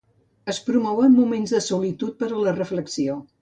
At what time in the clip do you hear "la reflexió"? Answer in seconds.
2.49-3.21